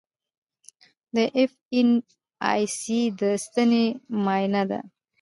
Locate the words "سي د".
2.77-3.21